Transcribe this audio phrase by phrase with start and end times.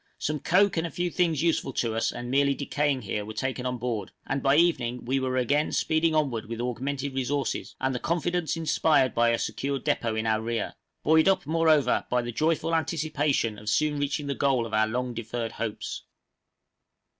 [0.17, 3.67] Some coke and a few things useful to us and merely decaying here were taken
[3.67, 7.99] on board, and by evening we were again speeding onward with augmented resources, and the
[7.99, 12.73] confidence inspired by a secure depôt in our rear; buoyed up moreover by the joyful
[12.73, 16.01] anticipation of soon reaching the goal of our long deferred hopes.